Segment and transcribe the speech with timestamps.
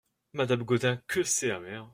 [0.33, 1.85] Madame Gaudin Que c'est amer!